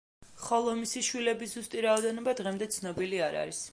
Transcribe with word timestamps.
ხოლო 0.45 0.71
მისი 0.79 1.03
შვილების 1.07 1.53
ზუსტი 1.57 1.83
რაოდენობა 1.87 2.35
დღემდე 2.41 2.73
ცნობილი 2.77 3.21
არ 3.29 3.39
არის. 3.45 3.63